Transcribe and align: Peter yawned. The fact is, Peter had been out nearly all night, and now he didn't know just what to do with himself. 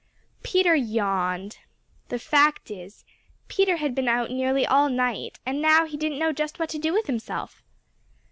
Peter 0.41 0.73
yawned. 0.73 1.59
The 2.09 2.17
fact 2.17 2.71
is, 2.71 3.05
Peter 3.47 3.77
had 3.77 3.93
been 3.93 4.07
out 4.07 4.31
nearly 4.31 4.65
all 4.65 4.89
night, 4.89 5.37
and 5.45 5.61
now 5.61 5.85
he 5.85 5.95
didn't 5.95 6.17
know 6.17 6.33
just 6.33 6.57
what 6.57 6.69
to 6.69 6.79
do 6.79 6.91
with 6.91 7.05
himself. 7.05 7.61